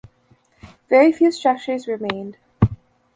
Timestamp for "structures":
1.31-1.87